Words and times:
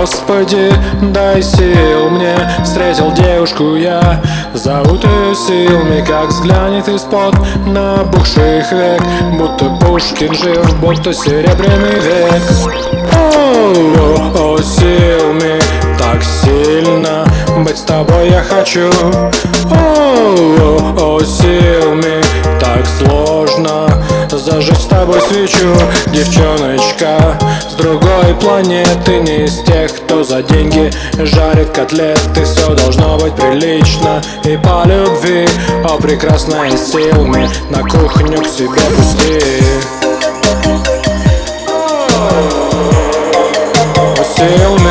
Господи, 0.00 0.72
дай 1.12 1.42
сил 1.42 2.10
мне. 2.10 2.36
Встретил 2.62 3.10
девушку 3.12 3.74
я. 3.74 4.22
Зовут 4.54 5.02
ее 5.02 5.34
силами 5.34 6.04
Как 6.06 6.28
взглянет 6.28 6.86
из-под 6.88 7.34
набухших 7.66 8.70
век. 8.70 9.02
Будто 9.32 9.64
Пушкин 9.80 10.32
жив, 10.34 10.78
будто 10.78 11.12
серебряный 11.12 11.98
век. 11.98 12.42
О, 13.12 14.54
о, 14.54 14.62
силами 14.62 15.60
так 15.98 16.22
сильно. 16.22 17.26
Быть 17.64 17.78
с 17.78 17.82
тобой 17.82 18.30
я 18.30 18.42
хочу. 18.42 18.90
О, 19.68 20.94
о, 20.96 21.20
силами 21.24 22.22
так 22.60 22.86
сложно 22.86 23.88
Зажечь 24.30 24.78
с 24.78 24.86
тобой 24.86 25.20
свечу 25.22 25.74
Девчоночка. 26.06 27.38
С 27.68 27.74
другой 27.74 28.34
планеты 28.40 29.20
Не 29.20 29.44
из 29.44 29.62
тех, 29.62 29.92
кто 29.94 30.22
за 30.22 30.42
деньги 30.42 30.90
жарит 31.18 31.70
котлеты. 31.70 32.44
Все 32.44 32.74
должно 32.74 33.16
быть 33.18 33.34
прилично 33.34 34.22
и 34.44 34.56
по 34.56 34.84
любви 34.86 35.48
О, 35.84 35.96
прекрасная 35.98 36.76
силами 36.76 37.48
на 37.70 37.82
кухню 37.82 38.42
к 38.42 38.46
себе 38.46 38.80
пусти. 38.96 39.40
Силами 44.36 44.88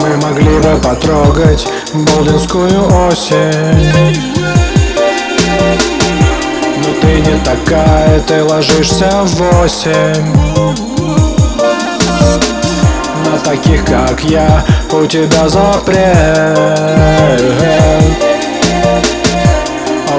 Мы 0.00 0.16
могли 0.16 0.58
бы 0.58 0.76
потрогать 0.82 1.68
Болдинскую 1.92 3.08
осень. 3.08 4.16
Но 6.76 7.00
ты 7.00 7.20
не 7.20 7.38
такая, 7.44 8.20
ты 8.20 8.42
ложишься 8.42 9.22
в 9.24 9.34
восемь 9.36 10.34
На 13.24 13.38
таких, 13.44 13.84
как 13.84 14.24
я, 14.24 14.64
у 14.92 15.06
тебя 15.06 15.48
запрет. 15.48 16.08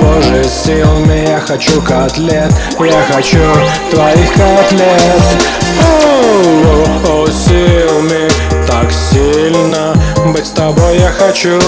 Боже, 0.00 0.44
силами 0.44 1.28
я 1.28 1.40
хочу 1.40 1.80
котлет. 1.82 2.52
Я 2.80 3.02
хочу 3.14 3.38
твоих 3.90 4.32
котлет 4.32 5.81
хочу. 11.42 11.58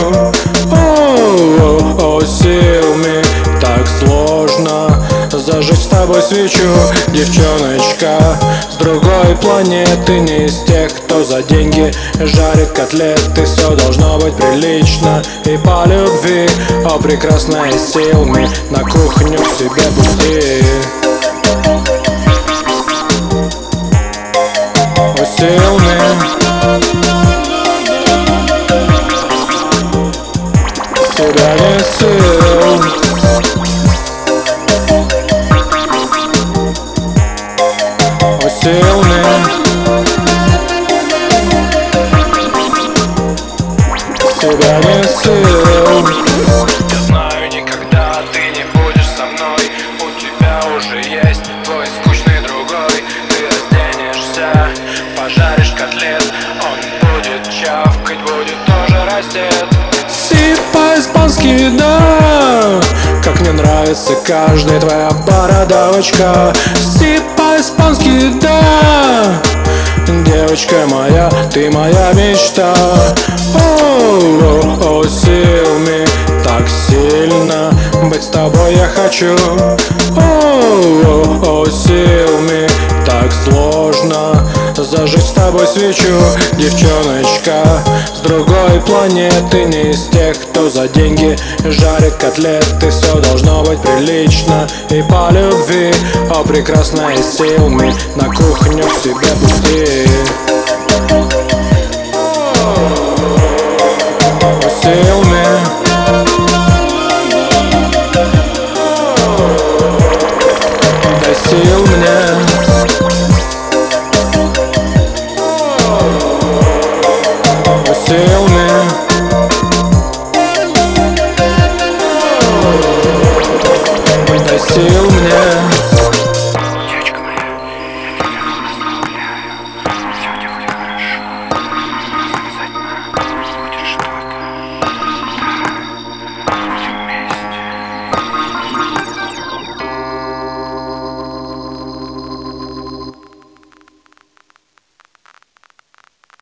О, 0.72 1.96
о, 1.98 2.20
силами 2.24 3.22
так 3.60 3.86
сложно 3.98 5.06
Зажечь 5.30 5.78
с 5.78 5.86
тобой 5.86 6.22
свечу 6.22 6.68
Девчоночка. 7.08 8.38
С 8.70 8.76
другой 8.76 9.36
планеты 9.40 10.20
Не 10.20 10.46
из 10.46 10.62
тех, 10.62 10.92
кто 10.94 11.24
за 11.24 11.42
деньги 11.42 11.92
жарит 12.18 12.70
котлеты. 12.70 13.44
Все 13.44 13.74
должно 13.74 14.18
быть 14.18 14.34
прилично 14.36 15.22
и 15.44 15.56
по 15.58 15.84
любви. 15.86 16.48
О, 16.84 16.98
прекрасная 16.98 17.72
силами 17.78 18.48
на 18.70 18.80
кухню 18.80 19.38
в 19.38 19.58
себе 19.58 19.82
пусти. 19.96 20.64
Сильный 25.36 26.34
Тебя 26.34 26.43
не 31.64 31.78
сил 31.80 32.82
Сильный 38.50 39.24
Тебя 44.40 44.78
не 44.78 45.04
сил 45.04 46.83
нравится 63.94 64.14
каждая 64.24 64.80
твоя 64.80 65.08
бородавочка 65.26 66.52
по-испански, 67.36 68.32
да. 68.40 69.40
Девочка 70.26 70.74
моя, 70.90 71.30
ты 71.52 71.70
моя 71.70 72.12
мечта. 72.12 72.74
О, 73.54 74.20
о, 74.82 75.04
силами 75.06 76.04
так 76.42 76.68
сильно 76.68 77.72
Быть 78.10 78.24
с 78.24 78.26
тобой 78.26 78.74
я 78.74 78.86
хочу. 78.86 79.36
О, 80.16 81.62
о, 81.62 81.66
силами 81.70 82.68
так 83.06 83.32
сложно 83.44 84.44
Зажечь 84.76 85.22
с 85.22 85.32
тобой 85.32 85.66
свечу. 85.66 86.20
Девчоночка 86.58 87.73
другой 88.24 88.80
планеты 88.86 89.64
Не 89.66 89.90
из 89.90 90.08
тех, 90.08 90.36
кто 90.40 90.68
за 90.68 90.88
деньги 90.88 91.36
жарит 91.64 92.14
котлеты. 92.14 92.90
Все 92.90 93.20
должно 93.20 93.62
быть 93.62 93.80
прилично 93.80 94.66
и 94.90 95.02
по 95.02 95.30
любви. 95.30 95.92
О, 96.30 96.42
прекрасные 96.42 97.18
силы 97.22 97.92
на 98.16 98.24
кухню 98.26 98.84
к 98.84 98.94
себе 99.02 99.28
пусти. 99.40 100.06
Силами 104.82 105.33